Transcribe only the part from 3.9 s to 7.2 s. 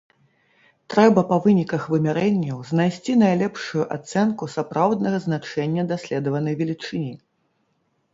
ацэнку сапраўднага значэння даследаванай велічыні.